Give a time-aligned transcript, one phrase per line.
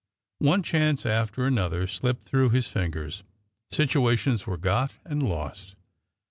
[0.39, 3.21] One chance after another slipped through his fingers;
[3.69, 5.75] situations were got and lost.